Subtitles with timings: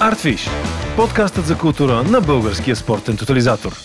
[0.00, 0.48] Артфиш–
[0.96, 3.76] подкастът за култура на българския спортен тотализатор.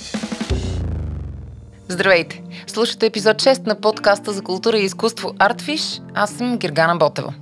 [1.87, 2.43] Здравейте!
[2.67, 6.01] Слушате епизод 6 на подкаста за култура и изкуство Артфиш.
[6.13, 7.33] Аз съм Гергана Ботева.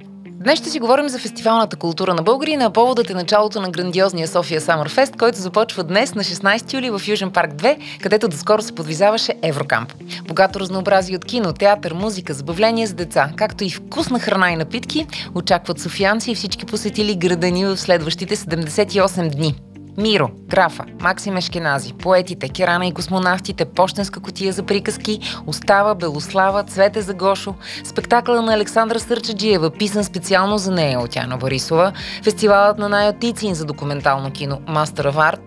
[0.48, 4.28] Днес ще си говорим за фестивалната култура на българи на поводът е началото на грандиозния
[4.28, 8.62] София Summer Fest, който започва днес на 16 юли в Южен парк 2, където доскоро
[8.62, 9.94] се подвизаваше Еврокамп.
[10.28, 15.08] Богато разнообразие от кино, театър, музика, забавление за деца, както и вкусна храна и напитки,
[15.36, 19.56] очакват софиянци и всички посетили града ни в следващите 78 дни.
[19.98, 27.02] Миро, Графа, Максим Ешкенази, поетите, Керана и космонавтите, Пощенска котия за приказки, Остава, Белослава, Цвете
[27.02, 31.92] за Гошо, спектакъла на Александра Сърчаджиева, писан специално за нея от Яна Борисова,
[32.24, 35.38] фестивалът на Найо Тицин за документално кино Master of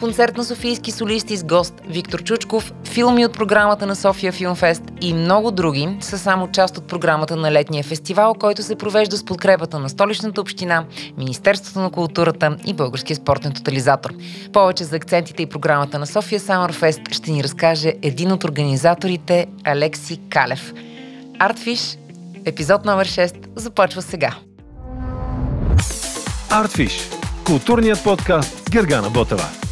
[0.00, 5.14] концерт на софийски солисти с гост Виктор Чучков, филми от програмата на София Филмфест и
[5.14, 9.78] много други са само част от програмата на летния фестивал, който се провежда с подкрепата
[9.78, 10.84] на столичната община,
[11.18, 14.12] Министерството на културата и Българския спортен тотализатор.
[14.52, 20.20] Повече за акцентите и програмата на София Самърфест ще ни разкаже един от организаторите Алекси
[20.30, 20.72] Калев.
[21.38, 21.98] Артфиш,
[22.44, 24.34] епизод номер 6, започва сега.
[26.50, 27.10] Артфиш–
[27.44, 29.65] културният подкаст с Гергана Ботева.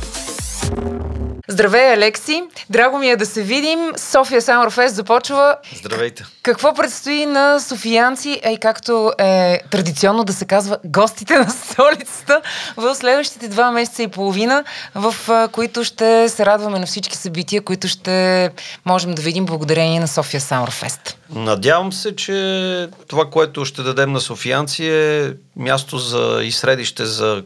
[1.48, 2.43] Здравей, Алекси!
[2.70, 3.79] Драго ми е да се видим.
[3.97, 5.56] София Fest започва.
[5.77, 6.25] Здравейте!
[6.43, 12.41] Какво предстои на софиянци, а и както е традиционно да се казва, гостите на столицата
[12.77, 15.15] в следващите два месеца и половина, в
[15.53, 18.51] които ще се радваме на всички събития, които ще
[18.84, 21.15] можем да видим благодарение на София Fest.
[21.31, 27.43] Надявам се, че това, което ще дадем на софиянци е място за и средище за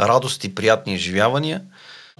[0.00, 1.60] радост и приятни изживявания–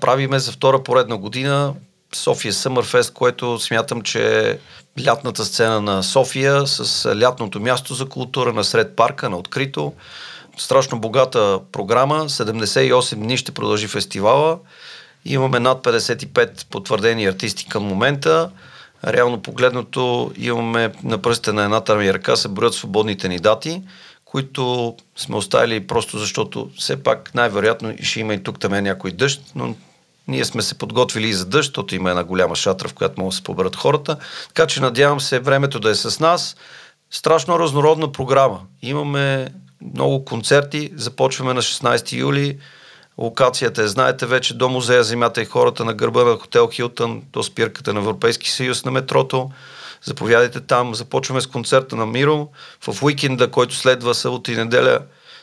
[0.01, 1.75] правиме за втора поредна година
[2.15, 4.59] София Съмърфест, което смятам, че е
[5.07, 9.93] лятната сцена на София с лятното място за култура насред парка, на открито.
[10.59, 12.29] Страшно богата програма.
[12.29, 14.59] 78 дни ще продължи фестивала.
[15.25, 18.51] Имаме над 55 потвърдени артисти към момента.
[19.07, 23.83] Реално погледното имаме на пръста на едната ми ръка се броят свободните ни дати,
[24.25, 29.43] които сме оставили просто защото все пак най-вероятно ще има и тук там някой дъжд,
[29.55, 29.75] но
[30.31, 33.31] ние сме се подготвили и за дъжд, защото има една голяма шатра, в която могат
[33.31, 34.17] да се поберат хората.
[34.49, 36.57] Така че надявам се времето да е с нас.
[37.11, 38.61] Страшно разнородна програма.
[38.83, 39.49] Имаме
[39.95, 40.93] много концерти.
[40.97, 42.59] Започваме на 16 юли.
[43.19, 47.43] Локацията е, знаете вече, до музея Земята и хората на гърба на хотел Хилтън, до
[47.43, 49.51] спирката на Европейски съюз на метрото.
[50.03, 50.95] Заповядайте там.
[50.95, 52.49] Започваме с концерта на Миро.
[52.81, 55.01] В уикенда, който следва събота и неделя,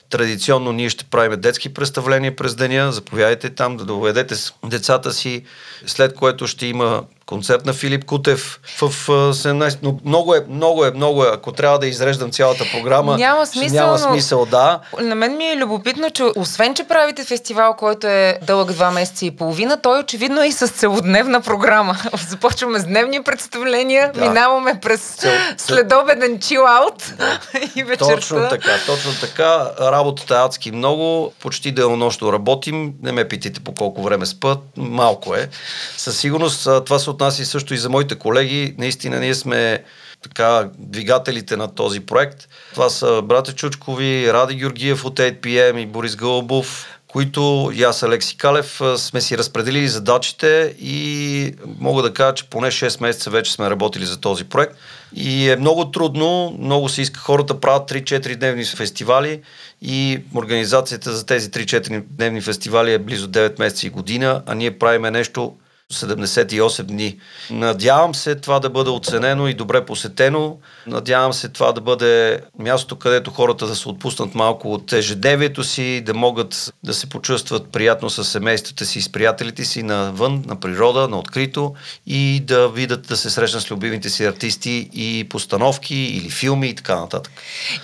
[0.09, 2.91] Традиционно ние ще правим детски представления през деня.
[2.91, 4.35] Заповядайте там да доведете
[4.66, 5.45] децата си,
[5.85, 9.78] след което ще има концерт на Филип Кутев в 17.
[9.82, 11.28] Но много е, много е, много е.
[11.34, 14.80] Ако трябва да изреждам цялата програма, няма смисъл, няма смисъл да.
[15.02, 19.26] На мен ми е любопитно, че освен, че правите фестивал, който е дълъг два месеца
[19.26, 21.98] и половина, той очевидно е и с целодневна програма.
[22.30, 24.22] Започваме с дневни представления, да.
[24.22, 25.32] минаваме през Цел...
[25.58, 27.40] следобеден чилаут да.
[27.76, 28.16] и вечерта.
[28.16, 29.72] Точно така, точно така.
[29.80, 31.34] Работата е адски много.
[31.40, 32.94] Почти денонощно работим.
[33.04, 34.60] Не ме питайте по колко време спът.
[34.78, 35.50] Малко е.
[35.98, 38.76] Със сигурност това се отнася също и за моите колеги.
[38.78, 39.84] Наистина ние сме
[40.22, 42.48] така двигателите на този проект.
[42.74, 48.38] Това са брата Чучкови, Ради Георгиев от 8PM и Борис Гълбов, които и аз, Алекси
[48.38, 53.70] Калев, сме си разпределили задачите и мога да кажа, че поне 6 месеца вече сме
[53.70, 54.76] работили за този проект.
[55.16, 59.42] И е много трудно, много се иска хората правят 3-4 дневни фестивали
[59.82, 64.80] и организацията за тези 3-4 дневни фестивали е близо 9 месеца и година, а ние
[64.80, 65.56] правиме нещо
[65.94, 67.18] 78 дни.
[67.50, 70.58] Надявам се това да бъде оценено и добре посетено.
[70.88, 76.02] Надявам се това да бъде място, където хората да се отпуснат малко от ежедневието си,
[76.06, 81.08] да могат да се почувстват приятно с семействата си, с приятелите си навън, на природа,
[81.08, 81.74] на открито
[82.08, 86.75] и да видят да се срещнат с любимите си артисти и постановки или филми и
[86.75, 87.34] така нататък.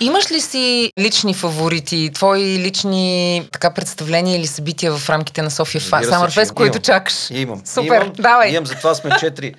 [0.00, 5.80] Имаш ли си лични фаворити, твои лични така представления или събития в рамките на София
[5.80, 7.30] Самърфест, които чакаш?
[7.30, 7.62] Имам.
[7.64, 7.93] Супер.
[7.94, 8.50] Супер, имам, давай.
[8.50, 9.54] Имам, затова сме четири,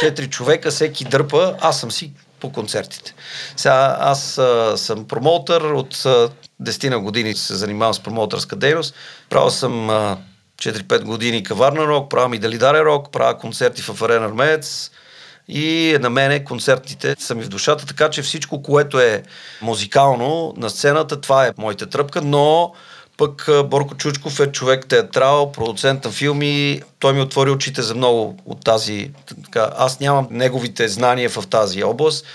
[0.00, 3.14] четири човека, всеки дърпа, аз съм си по концертите.
[3.56, 6.30] Сега аз а, съм промоутър, от а,
[6.62, 8.94] 10 на години се занимавам с промоутърска дейност.
[9.30, 10.18] Правил съм а,
[10.58, 14.90] 4-5 години каварна рок, правя и Далидаре рок, правя концерти в Арена Армеец,
[15.48, 19.22] и на мене концертите са ми в душата, така че всичко, което е
[19.62, 22.72] музикално на сцената, това е моята тръпка, но
[23.16, 26.82] пък Борко Чучков е човек театрал, продуцент на филми.
[26.98, 29.10] Той ми отвори очите за много от тази...
[29.44, 32.26] Така, аз нямам неговите знания в тази област.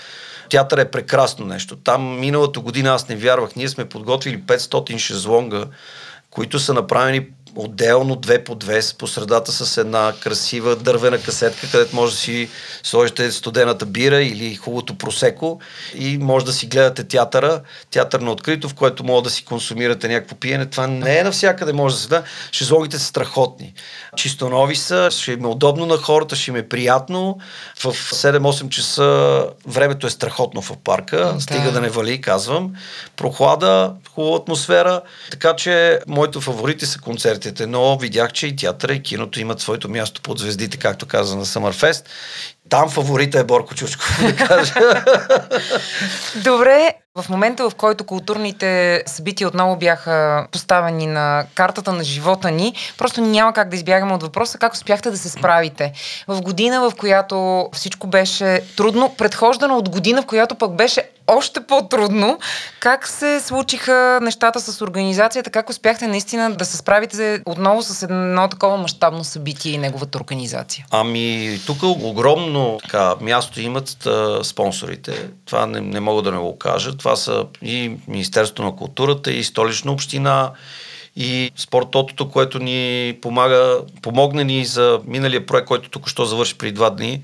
[0.50, 1.76] театър е прекрасно нещо.
[1.76, 3.56] Там миналата година аз не вярвах.
[3.56, 5.64] Ние сме подготвили 500 шезлонга,
[6.30, 7.26] които са направени
[7.56, 12.48] отделно две по две по средата с една красива дървена касетка, където може да си
[12.82, 15.60] сложите студената бира или хубавото просеко
[15.94, 17.60] и може да си гледате театъра,
[17.90, 20.66] театър на открито, в който може да си консумирате някакво пиене.
[20.66, 22.22] Това не е навсякъде, може да се да.
[22.52, 23.74] Шезлогите са страхотни.
[24.16, 27.38] Чисто нови са, ще им е удобно на хората, ще им е приятно.
[27.78, 31.40] В 7-8 часа времето е страхотно в парка, да.
[31.40, 32.72] стига да не вали, казвам.
[33.16, 35.00] Прохлада, хубава атмосфера,
[35.30, 39.60] така че моите фаворити са концерти концертите, но видях, че и театъра и киното имат
[39.60, 42.08] своето място под звездите, както каза на Съмърфест.
[42.72, 44.74] Там фаворита е Борко Чучков, да кажа.
[46.36, 52.74] Добре, в момента, в който културните събития отново бяха поставени на картата на живота ни,
[52.98, 55.92] просто няма как да избягаме от въпроса как успяхте да се справите.
[56.28, 61.60] В година, в която всичко беше трудно, предхождано от година, в която пък беше още
[61.60, 62.38] по-трудно.
[62.80, 65.50] Как се случиха нещата с организацията?
[65.50, 70.86] Как успяхте наистина да се справите отново с едно такова мащабно събитие и неговата организация?
[70.90, 75.30] Ами, тук огромно така, място имат а, спонсорите.
[75.44, 76.96] Това не, не мога да не го кажа.
[76.96, 80.50] Това са и Министерството на културата, и Столична община,
[81.16, 86.72] и спортотото, което ни помага, помогна ни за миналия проект, който тук що завърши при
[86.72, 87.22] два дни.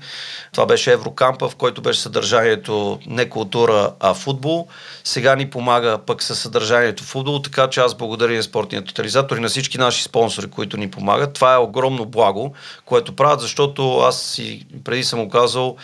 [0.51, 4.67] Това беше Еврокампа, в който беше съдържанието не култура, а футбол.
[5.03, 9.41] Сега ни помага пък със съдържанието футбол, така че аз благодаря на спортния тотализатор и
[9.41, 11.33] на всички наши спонсори, които ни помагат.
[11.33, 12.53] Това е огромно благо,
[12.85, 15.75] което правят, защото аз и преди съм го казал,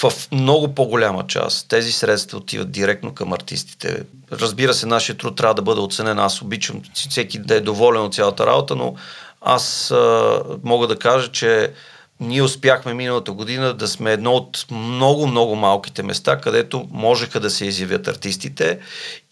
[0.00, 4.02] в много по-голяма част тези средства отиват директно към артистите.
[4.32, 6.18] Разбира се, нашия труд трябва да бъде оценен.
[6.18, 8.94] Аз обичам всеки да е доволен от цялата работа, но
[9.40, 11.72] аз а, мога да кажа, че
[12.20, 17.66] ние успяхме миналата година да сме едно от много-много малките места, където можеха да се
[17.66, 18.78] изявят артистите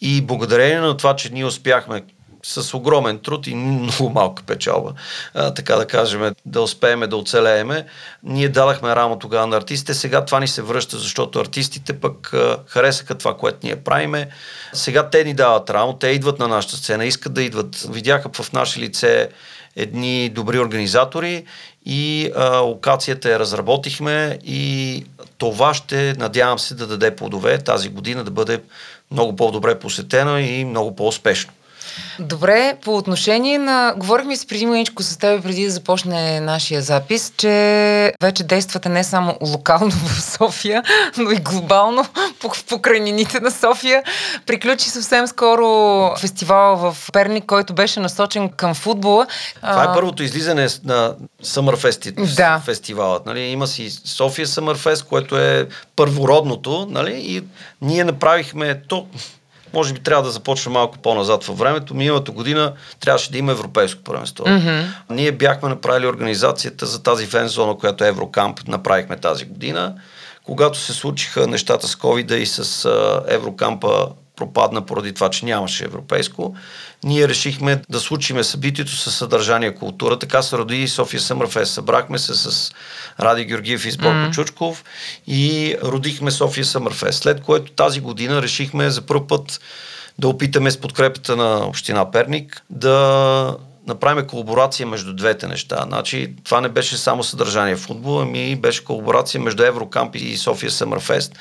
[0.00, 2.03] и благодарение на това, че ние успяхме
[2.43, 4.93] с огромен труд и много малка печалба,
[5.35, 7.87] а, така да кажем, да успеем да оцелееме.
[8.23, 12.59] Ние дадахме рамо тогава на артистите, сега това ни се връща, защото артистите пък а,
[12.67, 14.29] харесаха това, което ние правиме.
[14.73, 17.87] Сега те ни дават рамо, те идват на нашата сцена, искат да идват.
[17.91, 19.29] Видяха в наше лице
[19.77, 21.45] едни добри организатори
[21.87, 25.05] и а, локацията я разработихме и
[25.38, 28.61] това ще, надявам се, да даде плодове тази година, да бъде
[29.11, 31.53] много по-добре посетена и много по-успешно.
[32.19, 33.94] Добре, по отношение на...
[33.96, 39.05] Говорихме си преди мъничко с теб, преди да започне нашия запис, че вече действате не
[39.05, 40.82] само локално в София,
[41.17, 42.05] но и глобално
[42.40, 44.02] по, по крайнините на София.
[44.46, 45.67] Приключи съвсем скоро
[46.17, 49.26] фестивал в Перник, който беше насочен към футбола.
[49.61, 51.14] Това е първото излизане на
[51.44, 52.62] Summer Fest, да.
[52.64, 53.26] фестивалът.
[53.26, 53.40] Нали?
[53.40, 57.14] Има си София Summer Fest, което е първородното, нали?
[57.14, 57.43] и
[57.82, 59.06] ние направихме то
[59.75, 61.95] може би трябва да започне малко по-назад във времето.
[61.95, 64.45] Миналата година трябваше да има европейско първенство.
[64.45, 64.85] Mm-hmm.
[65.11, 69.95] Ние бяхме направили организацията за тази фен зона, която Еврокамп, направихме тази година.
[70.45, 72.89] Когато се случиха нещата с covid и с
[73.29, 74.09] Еврокампа
[74.43, 76.55] пропадна поради това, че нямаше европейско,
[77.05, 80.19] ние решихме да случиме събитието с съдържание култура.
[80.19, 81.73] Така се роди и София Съмърфест.
[81.73, 82.73] Събрахме се с
[83.21, 84.31] Ради Георгиев и с Борко mm.
[84.31, 84.85] Чучков
[85.27, 87.23] и родихме София Съмърфест.
[87.23, 89.61] След което тази година решихме за първ път
[90.19, 93.56] да опитаме с подкрепата на Община Перник да
[93.87, 95.85] направим колаборация между двете неща.
[95.87, 100.71] Значи, това не беше само съдържание в футбол, ами беше колаборация между Еврокамп и София
[100.71, 101.33] Съмърфест.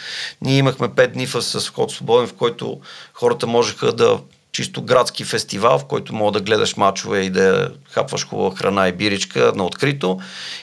[0.42, 2.80] Ние имахме пет дни с вход свободен, в който
[3.14, 4.20] хората можеха да
[4.52, 8.92] чисто градски фестивал, в който мога да гледаш мачове и да хапваш хубава храна и
[8.92, 10.20] биричка на открито.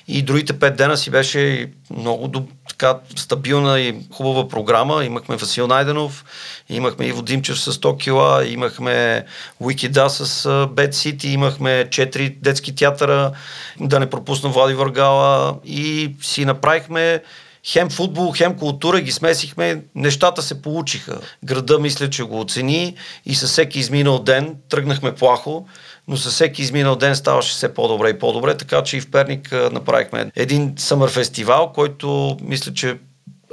[0.08, 5.04] И другите пет дена си беше много така стабилна и хубава програма.
[5.04, 6.24] Имахме Васил Найденов,
[6.68, 9.24] имахме Иво Димчев с 100 кила, имахме
[9.60, 13.32] Уикида с Бет Сити, имахме четири детски театъра,
[13.80, 17.22] да не пропусна Влади Въргала и си направихме
[17.68, 21.20] хем футбол, хем култура ги смесихме, нещата се получиха.
[21.44, 22.94] Града мисля, че го оцени
[23.26, 25.66] и със всеки изминал ден тръгнахме плахо,
[26.08, 29.52] но със всеки изминал ден ставаше все по-добре и по-добре, така че и в Перник
[29.72, 32.98] направихме един съмър фестивал, който мисля, че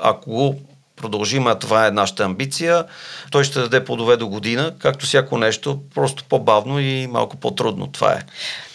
[0.01, 0.55] ако го
[0.95, 2.86] продължим, а това е нашата амбиция,
[3.31, 7.88] той ще даде плодове до година, както всяко нещо, просто по-бавно и малко по-трудно.
[7.88, 8.22] Това е.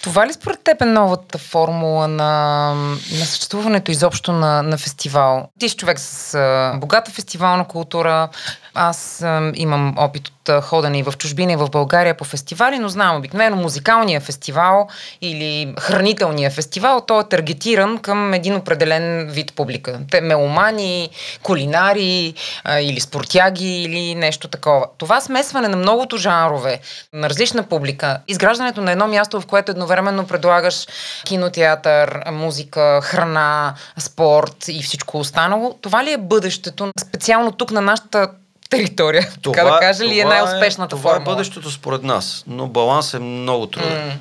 [0.02, 2.74] Това ли според теб е новата формула на,
[3.18, 5.48] на съществуването изобщо на, на фестивал?
[5.58, 8.28] Ти си човек с а, богата фестивална култура,
[8.74, 12.78] аз а, имам опит от доста ходене и в чужбина, и в България по фестивали,
[12.78, 14.88] но знам обикновено музикалния фестивал
[15.20, 20.00] или хранителния фестивал, той е таргетиран към един определен вид публика.
[20.10, 21.10] Те меломани,
[21.42, 24.86] кулинари а, или спортяги или нещо такова.
[24.98, 26.80] Това смесване на многото жанрове,
[27.12, 30.86] на различна публика, изграждането на едно място, в което едновременно предлагаш
[31.24, 38.30] кинотеатър, музика, храна, спорт и всичко останало, това ли е бъдещето, специално тук на нашата
[38.70, 41.24] територия, това, така да кажа ли е най-успешната това формула?
[41.24, 44.10] Това е бъдещето според нас, но баланс е много труден.
[44.10, 44.16] Mm.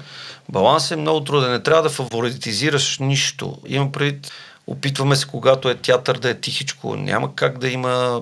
[0.50, 1.52] Баланс е много труден.
[1.52, 3.58] Не трябва да фаворитизираш нищо.
[3.68, 4.32] Има предвид,
[4.68, 6.96] опитваме се, когато е театър, да е тихичко.
[6.96, 8.22] Няма как да има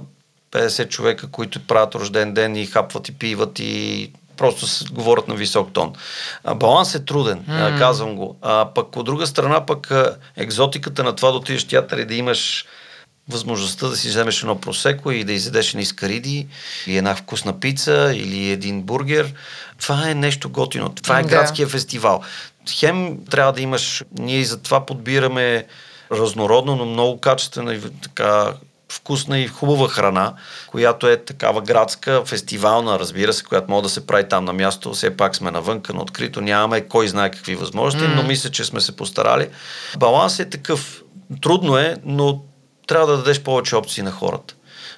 [0.51, 5.35] 50 човека, които правят рожден ден и хапват и пиват и просто се говорят на
[5.35, 5.93] висок тон.
[6.43, 7.79] А, баланс е труден, mm.
[7.79, 8.37] казвам го.
[8.41, 9.91] А пък от друга страна, пък
[10.35, 12.65] екзотиката на това да отидеш театър и да имаш
[13.29, 16.47] възможността да си вземеш едно просеко и да изядеш едни скариди
[16.87, 19.33] и една вкусна пица или един бургер.
[19.81, 20.89] Това е нещо готино.
[20.89, 21.29] Това е да.
[21.29, 22.21] градския фестивал.
[22.71, 25.65] Хем трябва да имаш, ние и затова подбираме
[26.11, 28.53] разнородно, но много качествена и така
[28.91, 30.33] вкусна и хубава храна,
[30.67, 34.93] която е такава градска, фестивална, разбира се, която може да се прави там на място.
[34.93, 38.15] Все пак сме навънка, на открито, нямаме кой знае какви възможности, mm.
[38.15, 39.49] но мисля, че сме се постарали.
[39.97, 41.03] Баланс е такъв.
[41.41, 42.41] Трудно е, но
[42.87, 44.55] трябва да дадеш повече опции на хората,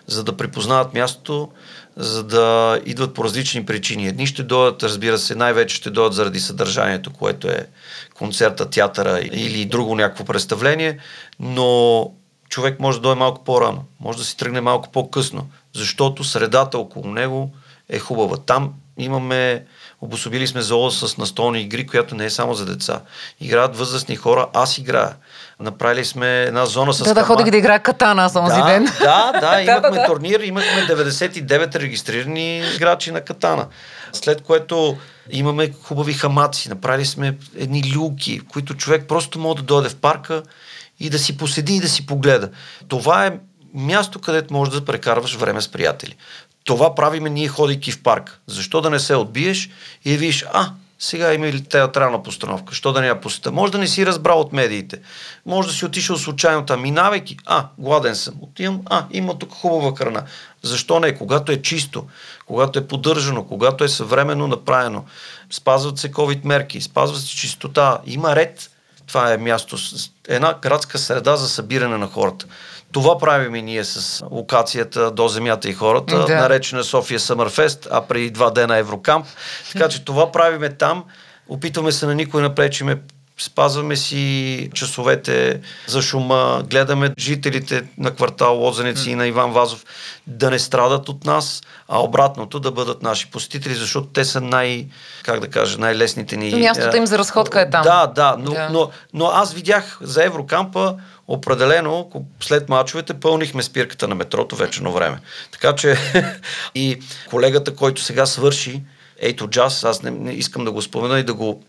[0.07, 1.49] за да припознават мястото,
[1.97, 4.07] за да идват по различни причини.
[4.07, 7.67] Едни ще дойдат, разбира се, най-вече ще дойдат заради съдържанието, което е
[8.13, 10.97] концерта, театъра или друго някакво представление,
[11.39, 12.11] но
[12.49, 17.07] човек може да дойде малко по-рано, може да си тръгне малко по-късно, защото средата около
[17.07, 17.51] него
[17.89, 18.37] е хубава.
[18.37, 19.63] Там имаме,
[20.01, 23.01] обособили сме зала с настолни игри, която не е само за деца.
[23.41, 25.15] Играят възрастни хора, аз играя.
[25.59, 28.85] Направили сме една зона с Да, да ходих да играя катана само да, ден.
[28.99, 30.05] Да, да, имахме да, да.
[30.05, 33.67] турнир, имахме 99 регистрирани играчи на катана.
[34.13, 34.97] След което
[35.29, 39.95] имаме хубави хамаци, направили сме едни люки, в които човек просто може да дойде в
[39.95, 40.43] парка
[40.99, 42.49] и да си поседи и да си погледа.
[42.87, 43.39] Това е
[43.73, 46.15] място, където можеш да прекарваш време с приятели.
[46.63, 48.39] Това правиме ние, ходейки в парк.
[48.47, 49.69] Защо да не се отбиеш
[50.05, 53.51] и видиш, а, сега има ли театрална постановка, що да не я посета.
[53.51, 54.99] Може да не си разбрал от медиите.
[55.45, 59.95] Може да си отишъл случайно там, минавайки, а, гладен съм, отивам, а, има тук хубава
[59.97, 60.23] храна.
[60.61, 61.15] Защо не?
[61.15, 62.07] Когато е чисто,
[62.45, 65.05] когато е поддържано, когато е съвременно направено,
[65.51, 68.69] спазват се COVID мерки, спазват се чистота, има ред,
[69.09, 69.77] това е място,
[70.27, 72.45] една градска среда за събиране на хората.
[72.91, 76.35] Това правим и ние с локацията до земята и хората, да.
[76.35, 79.25] наречена София Съмърфест, а преди два дена Еврокамп.
[79.71, 81.03] Така че това правиме там.
[81.47, 82.97] Опитваме се на никой напречиме
[83.39, 89.85] спазваме си часовете за шума, гледаме жителите на квартал Лозенеци и на Иван Вазов
[90.27, 94.87] да не страдат от нас, а обратното да бъдат наши посетители, защото те са най,
[95.23, 96.55] как да кажа, най-лесните ни...
[96.55, 97.83] Мястото им за разходка е там.
[97.83, 98.69] Да, да, но, да.
[98.71, 100.95] Но, но аз видях за Еврокампа
[101.27, 105.19] определено след мачовете пълнихме спирката на метрото вечерно време.
[105.51, 105.97] Така че
[106.75, 108.83] и колегата, който сега свърши
[109.19, 111.63] Ейто Джаз, аз не, не искам да го спомена и да го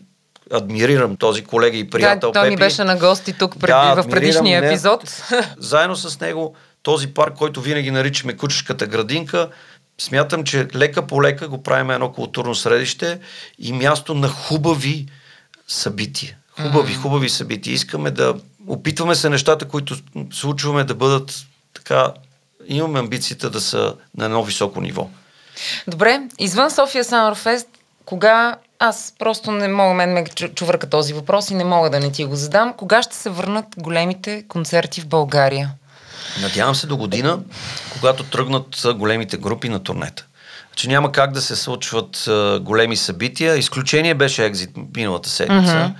[0.51, 2.31] адмирирам този колега и приятел.
[2.31, 5.23] Да, той ми беше на гости тук преди, да, в предишния епизод.
[5.57, 9.49] Заедно с него този парк, който винаги наричаме Кучешката градинка,
[10.01, 13.19] смятам, че лека по лека го правим едно културно средище
[13.59, 15.05] и място на хубави
[15.67, 16.37] събития.
[16.61, 17.73] Хубави, хубави събития.
[17.73, 18.35] Искаме да
[18.67, 19.95] опитваме се нещата, които
[20.31, 21.33] случваме да бъдат
[21.73, 22.13] така,
[22.67, 25.09] имаме амбицията да са на едно високо ниво.
[25.87, 27.65] Добре, извън София Summer
[28.05, 32.11] кога аз просто не мога, мен ме чувърка този въпрос и не мога да не
[32.11, 32.73] ти го задам.
[32.77, 35.71] Кога ще се върнат големите концерти в България?
[36.41, 37.39] Надявам се до година,
[37.93, 40.25] когато тръгнат големите групи на турнета.
[40.75, 42.29] Че няма как да се случват
[42.61, 43.57] големи събития.
[43.57, 45.73] Изключение беше екзит миналата седмица.
[45.73, 45.93] Mm-hmm.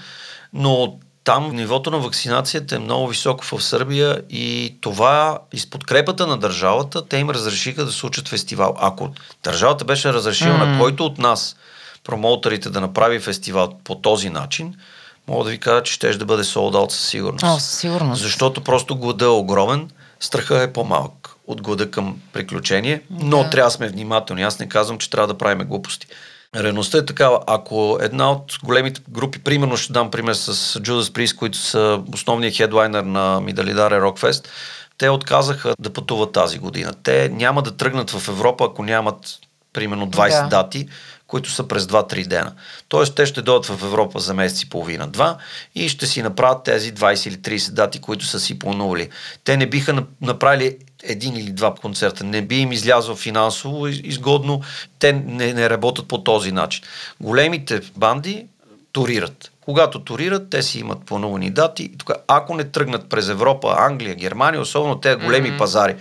[0.54, 6.38] Но там нивото на вакцинацията е много високо в Сърбия и това из подкрепата на
[6.38, 8.76] държавата те им разрешиха да случат фестивал.
[8.80, 9.10] Ако
[9.44, 10.72] държавата беше разрешила mm-hmm.
[10.72, 11.56] на който от нас
[12.04, 14.76] промоутерите да направи фестивал по този начин,
[15.28, 17.44] мога да ви кажа, че ще да бъде солдат със сигурност.
[17.44, 18.22] О, със сигурност.
[18.22, 19.90] Защото просто глада е огромен,
[20.20, 23.50] страха е по-малък от глада към приключение, но да.
[23.50, 24.44] трябва да сме внимателни.
[24.44, 26.08] Аз не казвам, че трябва да правим глупости.
[26.56, 27.40] Реалността е такава.
[27.48, 32.56] Ако една от големите групи, примерно ще дам пример с Judas Priest, които са основният
[32.56, 34.50] хедлайнер на Мидалидаре Рокфест,
[34.98, 36.94] те отказаха да пътуват тази година.
[37.04, 39.40] Те няма да тръгнат в Европа, ако нямат
[39.74, 40.48] примерно 20 да.
[40.48, 40.88] дати,
[41.28, 42.54] които са през 2-3 дена.
[42.88, 45.38] Тоест, те ще дойдат в Европа за месец и половина-два
[45.76, 49.10] и ще си направят тези 20 или 30 дати, които са си планували.
[49.44, 52.24] Те не биха направили един или два концерта.
[52.24, 54.62] Не би им излязъл финансово изгодно.
[55.00, 56.84] Те не, не работят по този начин.
[57.20, 58.48] Големите банди
[58.92, 59.51] турират.
[59.66, 61.98] Когато турират, те си имат планувани дати.
[61.98, 65.58] Тук, ако не тръгнат през Европа, Англия, Германия, особено те големи mm-hmm.
[65.58, 65.96] пазари,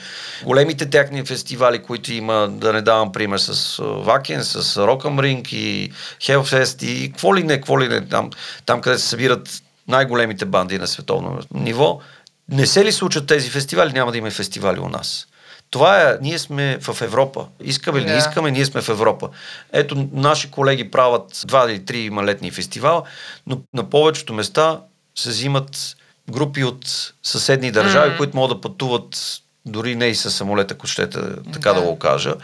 [0.45, 5.93] големите техни фестивали, които има, да не давам пример с Вакен, с Рокъм Ринг и
[6.23, 8.31] Хелфест и какво ли не, какво ли не, там,
[8.67, 12.01] там къде се събират най-големите банди на световно ниво,
[12.49, 15.27] не се ли случат тези фестивали, няма да има фестивали у нас.
[15.71, 17.47] Това е, ние сме в Европа.
[17.61, 18.13] Искаме ли, yeah.
[18.13, 19.29] не искаме, ние сме в Европа.
[19.73, 23.03] Ето, наши колеги правят два или три малетни фестивала,
[23.47, 24.81] но на повечето места
[25.15, 25.97] се взимат
[26.31, 28.17] групи от съседни държави, mm-hmm.
[28.17, 31.19] които могат да пътуват дори не и с самолета, ако щете,
[31.53, 31.81] така да.
[31.81, 32.35] да го кажа.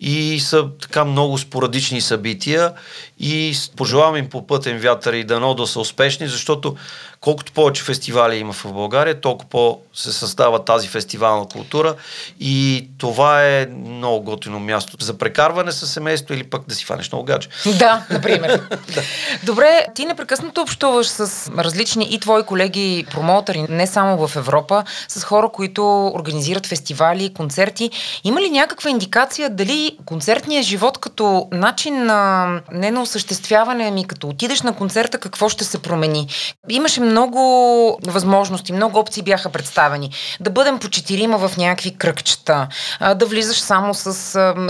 [0.00, 2.72] И са така много спорадични събития
[3.18, 6.76] и пожелавам им по пътен вятър и дано да са успешни, защото
[7.20, 11.94] колкото повече фестивали има в България, толкова по се създава тази фестивална култура
[12.40, 17.12] и това е много готино място за прекарване с семейство или пък да си фанеш
[17.12, 17.48] много гадже.
[17.78, 18.62] Да, например.
[19.44, 25.24] Добре, ти непрекъснато общуваш с различни и твои колеги промоутери, не само в Европа, с
[25.24, 27.90] хора, които организират фестивали, концерти.
[28.24, 34.28] Има ли някаква индикация дали концертният живот като начин на не на осъществяване, ами като
[34.28, 36.28] отидеш на концерта, какво ще се промени?
[36.68, 40.10] Имаше много възможности, много опции бяха представени.
[40.40, 42.68] Да бъдем по четирима в някакви кръгчета,
[43.00, 44.14] да влизаш само с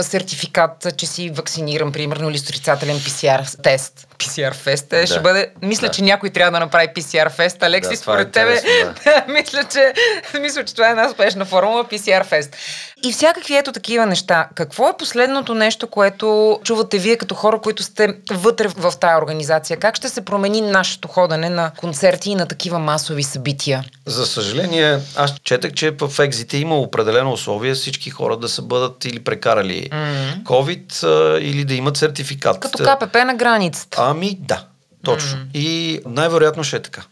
[0.01, 4.06] сертификат, че си вакциниран, примерно, или с отрицателен PCR тест.
[4.19, 4.89] PCR фест.
[4.89, 5.07] Да.
[5.07, 5.49] Ще бъде.
[5.61, 5.93] Мисля, да.
[5.93, 7.63] че някой трябва да направи PCR фест.
[7.63, 8.61] Алекси, да, според е тебе,
[9.05, 9.23] да.
[9.33, 9.93] мисля, че,
[10.41, 12.55] мисля, че това е една успешна формула PCR фест.
[13.03, 14.49] И всякакви ето такива неща.
[14.55, 19.77] Какво е последното нещо, което чувате вие като хора, които сте вътре в тая организация?
[19.77, 23.83] Как ще се промени нашето ходене на концерти и на такива масови събития?
[24.05, 29.05] За съжаление, аз четах, че в екзите има определено условие всички хора да се бъдат
[29.05, 30.43] или прекарали mm-hmm.
[30.43, 31.07] COVID
[31.39, 32.59] или да имат сертификат.
[32.59, 34.01] Като КПП на границата.
[34.09, 34.65] Ами да,
[35.03, 35.37] точно.
[35.37, 35.57] Mm-hmm.
[35.57, 37.03] И най-вероятно ще е така.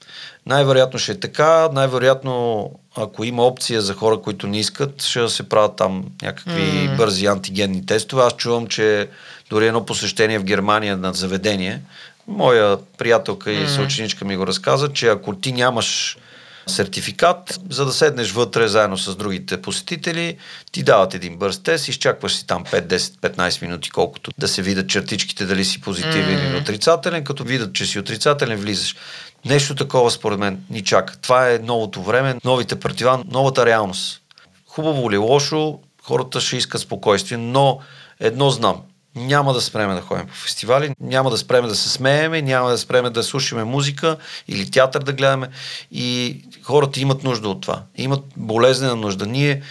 [0.46, 1.70] Най-вероятно ще е така.
[1.74, 6.98] Най-вероятно, ако има опция за хора, които не искат, ще се правят там някакви mm-hmm.
[6.98, 8.24] бързи антигенни тестове.
[8.24, 9.10] Аз чувам, че
[9.50, 11.82] дори едно посещение в Германия на заведение,
[12.28, 16.18] моя приятелка и съученичка ми го разказа, че ако ти нямаш
[16.68, 20.38] сертификат, за да седнеш вътре заедно с другите посетители,
[20.72, 24.62] ти дават един бърз тест, изчакваш си там 5, 10, 15 минути, колкото да се
[24.62, 26.50] видят чертичките дали си позитивен mm.
[26.50, 28.96] или отрицателен, като видят, че си отрицателен, влизаш.
[29.46, 31.18] Нещо такова според мен ни чака.
[31.18, 34.22] Това е новото време, новите партива, новата реалност.
[34.68, 37.80] Хубаво ли, лошо, хората ще искат спокойствие, но
[38.20, 38.82] едно знам–
[39.16, 42.78] няма да спреме да ходим по фестивали, няма да спреме да се смееме, няма да
[42.78, 45.48] спреме да слушаме музика или театър да гледаме.
[45.92, 47.82] И хората имат нужда от това.
[47.96, 49.26] Имат болезнена нужда.
[49.26, 49.62] Ние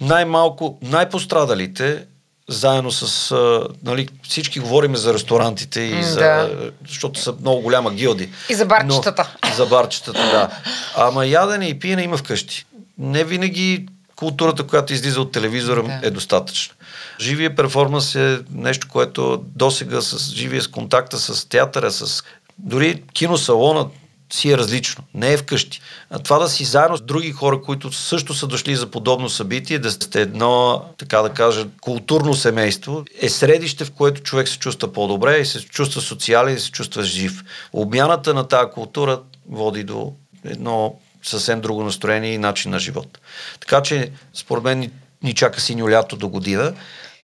[0.00, 2.04] най-малко, най-пострадалите,
[2.48, 3.30] заедно с...
[3.32, 6.20] А, нали, всички говорим за ресторантите и за...
[6.20, 6.70] Да.
[6.88, 8.30] Защото са много голяма гилди.
[8.48, 9.34] И за барчетата.
[9.48, 10.50] Но, за барчетата, да.
[10.96, 12.64] Ама ядене и пиене има вкъщи.
[12.98, 16.00] Не винаги културата, която излиза от телевизора да.
[16.02, 16.74] е достатъчна.
[17.20, 22.22] Живия перформанс е нещо, което досега с живия с контакта с театъра, с
[22.58, 23.86] дори киносалона
[24.32, 25.04] си е различно.
[25.14, 25.80] Не е вкъщи.
[26.10, 29.78] А това да си заедно с други хора, които също са дошли за подобно събитие,
[29.78, 34.92] да сте едно, така да кажа, културно семейство, е средище, в което човек се чувства
[34.92, 37.44] по-добре и се чувства социален и се чувства жив.
[37.72, 40.12] Обмяната на тази култура води до
[40.44, 43.18] едно съвсем друго настроение и начин на живот.
[43.60, 44.90] Така че, според мен,
[45.22, 46.74] ни, чака синьо лято до година.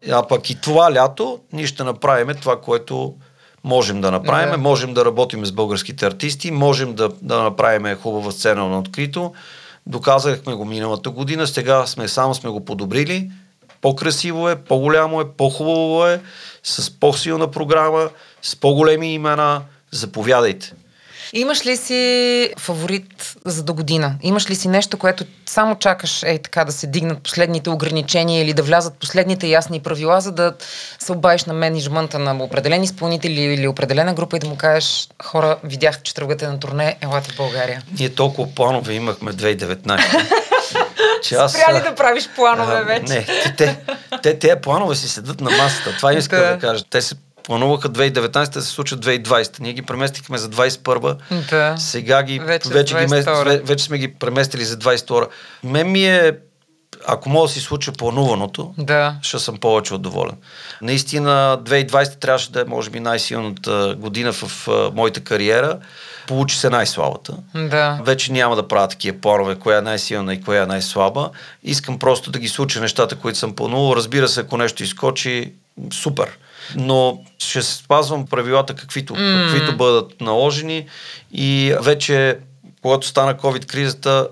[0.10, 3.14] А пък и това лято ние ще направим това, което
[3.64, 4.52] можем да направим.
[4.52, 4.58] Да.
[4.58, 9.34] Можем да работим с българските артисти, можем да, да направим хубава сцена на открито.
[9.88, 13.32] Доказахме го миналата година, сега сме само сме го подобрили.
[13.82, 16.22] По-красиво е, по-голямо е, по-хубаво е,
[16.64, 18.10] с по-силна програма,
[18.42, 19.62] с по-големи имена.
[19.92, 20.74] Заповядайте.
[21.34, 24.16] Имаш ли си фаворит за до година?
[24.22, 28.54] Имаш ли си нещо, което само чакаш е така да се дигнат последните ограничения или
[28.54, 30.54] да влязат последните ясни правила, за да
[31.00, 35.58] се обаеш на менеджмента на определени изпълнители или определена група и да му кажеш хора,
[35.64, 37.82] видях, че тръгвате на турне, елате в България.
[38.00, 40.02] Ние толкова планове имахме 2019.
[41.24, 41.54] че аз...
[41.54, 43.14] Спря ли да правиш планове а, вече?
[43.14, 43.26] Не,
[43.58, 43.78] те,
[44.24, 45.96] те, те планове си седат на масата.
[45.98, 46.52] Това искам да.
[46.52, 46.84] да кажа.
[46.90, 49.60] Те се плануваха 2019 да се случат 2020.
[49.60, 51.18] Ние ги преместихме за 2021.
[51.50, 51.78] Да.
[51.78, 53.06] Сега ги вече, вече, ги
[53.64, 55.28] вече сме ги преместили за 2022.
[55.64, 56.32] Мен ми е
[57.08, 59.16] ако мога да си случа плануваното, Да.
[59.22, 60.36] ще съм повече от доволен.
[60.82, 65.80] Наистина 2020 трябваше да е може би най-силната година в а, моята кариера.
[66.28, 67.34] Получи се най-слабата.
[67.56, 68.00] Да.
[68.04, 71.30] Вече няма да правя такива планове, коя е най-силна и коя е най-слаба.
[71.64, 73.96] Искам просто да ги случа нещата, които съм планувал.
[73.96, 75.54] Разбира се, ако нещо изкочи,
[75.94, 76.38] супер.
[76.76, 79.46] Но ще спазвам правилата, каквито, mm.
[79.46, 80.86] каквито бъдат наложени.
[81.34, 82.38] И вече,
[82.82, 84.28] когато стана COVID-кризата,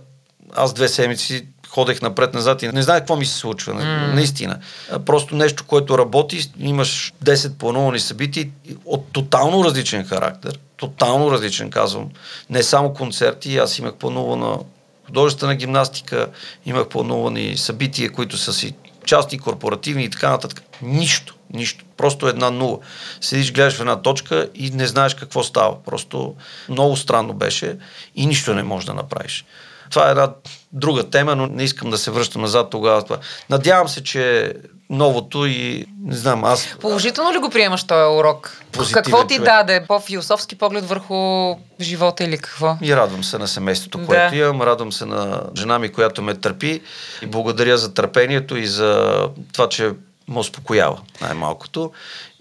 [0.56, 3.74] аз две седмици ходех напред-назад и не знаех какво ми се случва.
[3.74, 4.13] Mm.
[4.13, 4.60] Наистина.
[5.06, 8.50] Просто нещо, което работи, имаш 10 планувани събития
[8.86, 10.60] от тотално различен характер.
[10.78, 12.10] Тотално различен, казвам.
[12.50, 14.58] Не само концерти, аз имах планувана
[15.06, 16.28] художествена гимнастика,
[16.65, 18.74] имах планувани събития, които са си
[19.10, 20.62] частни, корпоративни и така нататък.
[20.82, 21.86] Нищо, нищо.
[21.98, 22.80] Просто една нула.
[23.22, 25.84] Седиш, гледаш в една точка и не знаеш какво става.
[25.84, 26.36] Просто
[26.69, 27.78] много странно беше
[28.15, 29.45] и нищо не можеш да направиш.
[29.89, 30.34] Това е една
[30.72, 33.17] друга тема, но не искам да се връщам назад тогава.
[33.50, 34.54] Надявам се, че
[34.89, 38.62] новото и не знам, аз Положително ли го приемаш този урок?
[38.71, 39.49] Позитивен какво ти човек.
[39.49, 39.86] даде?
[39.88, 42.78] По-философски поглед върху живота или какво?
[42.82, 44.06] И радвам се на семейството, Да.
[44.06, 46.82] което имам, радвам се на жена ми, която ме търпи
[47.21, 49.19] и благодаря за търпението и за
[49.54, 49.91] това, че
[50.28, 51.91] ме успокоява най-малкото.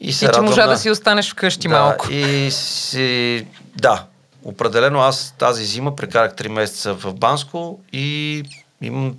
[0.00, 0.72] И се И че можа на...
[0.72, 2.12] да си останеш вкъщи да, малко.
[2.12, 3.46] И си...
[3.76, 4.04] Да,
[4.44, 8.42] определено аз тази зима прекарах 3 месеца в Банско и
[8.82, 9.14] имам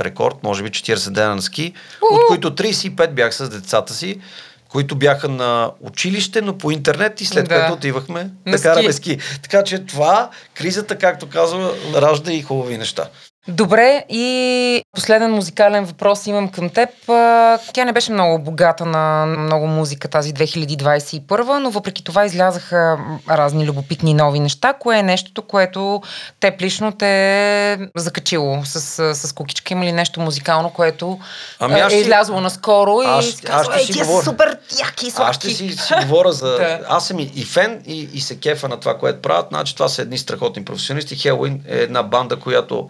[0.00, 1.72] рекорд, може би 40 дена на ски,
[2.12, 4.20] от които 35 бях с децата си,
[4.68, 7.54] които бяха на училище, но по интернет и след Да.
[7.54, 9.10] което отивахме На да караме ски.
[9.20, 9.38] ски.
[9.42, 13.08] Така че това, кризата, както казва, ражда и хубави неща.
[13.48, 16.88] Добре, и последен музикален въпрос имам към теб.
[17.72, 22.98] Тя не беше много богата на много музика тази 2021, но въпреки това излязаха
[23.30, 24.72] разни любопитни нови неща.
[24.72, 26.02] Кое е нещото, което
[26.40, 27.06] теб лично те
[27.72, 28.80] е закачило с,
[29.14, 29.74] с кукичка?
[29.74, 31.18] Има ли нещо музикално, което
[31.60, 34.04] Ами аз е ще- излязло наскоро и аз- си аз казва, ще «Ей, си тия
[34.04, 34.24] са говоря.
[34.24, 35.30] супер яки и сладки.
[35.30, 36.48] Аз ще си, си говоря за...
[36.58, 36.80] Да.
[36.88, 39.46] Аз съм и, и фен, и, и се кефа на това, което правят.
[39.48, 41.16] Значи това са едни страхотни професионалисти.
[41.16, 42.88] Хелуин е една банда, която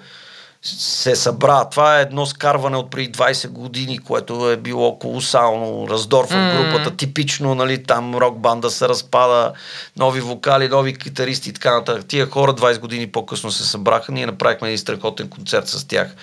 [0.64, 1.64] се събра.
[1.64, 5.88] Това е едно скарване от преди 20 години, което е било колосално.
[5.90, 9.52] Раздор в групата, типично, нали, там рок банда се разпада,
[9.96, 12.04] нови вокали, нови китаристи и така нататък.
[12.08, 14.12] Тия хора 20 години по-късно се събраха.
[14.12, 16.14] Ние направихме един страхотен концерт с тях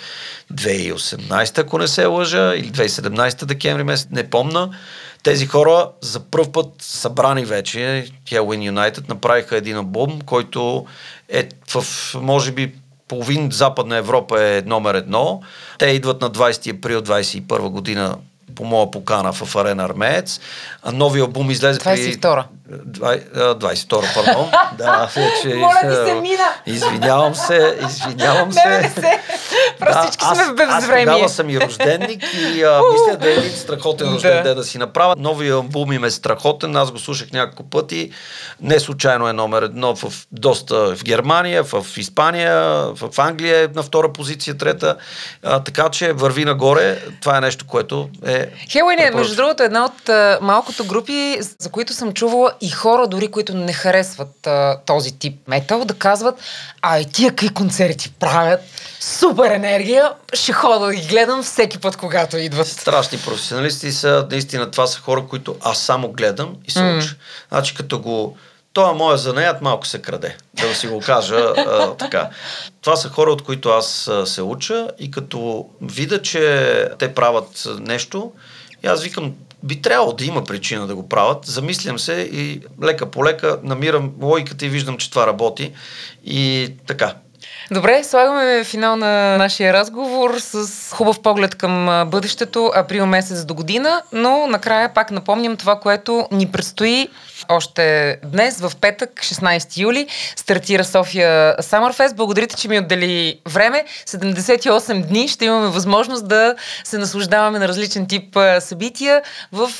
[0.54, 4.69] 2018, ако не се лъжа, или 2017 декември месец, не помна.
[5.23, 10.86] Тези хора за първ път събрани вече, Helloween United, направиха един албум, който
[11.30, 12.73] е в, може би,
[13.12, 15.41] половин Западна Европа е номер едно.
[15.80, 18.17] Те идват на 20 април 2021 година
[18.56, 20.40] по моя покана в Арена Армеец.
[20.84, 21.90] А нови албум излезе при...
[21.90, 22.46] 22-а.
[22.72, 24.52] Двай- а, 22 пардон.
[24.78, 25.56] да, вече...
[25.56, 26.44] Моля ви се, мина.
[26.66, 28.70] Извинявам се, извинявам Не, се.
[28.70, 29.20] не се.
[29.80, 31.06] Просто всички аз, сме в Аз безвремие.
[31.06, 34.44] тогава съм и рожденник и а, мисля да е един страхотен рожден Да.
[34.44, 35.16] ден да си направя.
[35.18, 38.12] Новия албум им е страхотен, аз го слушах няколко пъти.
[38.62, 42.54] Не случайно е номер едно в доста в Германия, в Испания,
[42.96, 44.96] в Англия е на втора позиция, трета.
[45.44, 47.00] А, така че върви нагоре.
[47.22, 48.40] Това е нещо, което е...
[48.69, 53.08] Хелуин е, между другото, една от а, малкото групи, за които съм чувала и хора,
[53.08, 56.36] дори които не харесват а, този тип метал, да казват,
[56.82, 58.62] ай, тия какви концерти правят,
[58.99, 62.67] супер енергия, ще хода да ги гледам всеки път, когато идват.
[62.67, 67.15] Страшни професионалисти са, наистина това са хора, които аз само гледам и се уча.
[67.51, 68.38] Значи като го...
[68.74, 72.30] Това моя занаят малко се краде, да си го кажа а, така.
[72.82, 78.32] Това са хора, от които аз се уча и като видя, че те правят нещо,
[78.84, 81.46] и аз викам, би трябвало да има причина да го правят.
[81.46, 85.74] Замислям се и лека по лека намирам логиката и виждам, че това работи.
[86.26, 87.16] И така,
[87.69, 94.02] Добре, слагаме финал на нашия разговор с хубав поглед към бъдещето, април месец до година,
[94.12, 97.08] но накрая пак напомням това, което ни предстои
[97.50, 102.15] още днес, в петък, 16 юли, стартира София Summerfest.
[102.15, 103.86] Благодаря ти, че ми отдели време.
[104.08, 109.21] 78 дни ще имаме възможност да се наслаждаваме на различен тип събития
[109.52, 109.71] в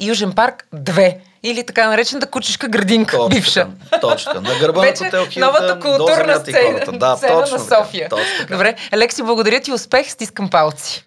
[0.00, 3.68] Южен парк 2 или така наречената кучешка градинка, точно бивша.
[4.00, 4.32] точно.
[4.34, 6.98] На гърба Вече на хотел новата културна сцена.
[6.98, 8.08] Да, сцена точно на така, София.
[8.08, 8.54] точно така.
[8.54, 11.06] Добре, Алекси, благодаря ти, успех, стискам палци.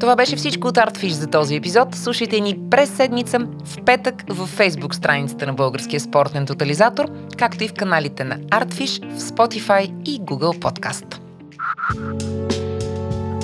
[0.00, 1.94] Това беше всичко от Artfish за този епизод.
[1.94, 7.04] Слушайте ни през седмица в петък в фейсбук страницата на Българския спортен тотализатор,
[7.38, 11.18] както и в каналите на Artfish в Spotify и Google Podcast.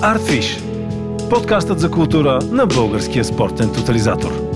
[0.01, 0.61] Artfish.
[1.29, 4.50] Подкастът за култура на Българския спортен тотализатор.